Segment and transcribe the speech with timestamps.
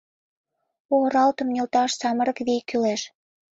[0.93, 3.01] У оралтым нӧлташ самырык вий кӱлеш.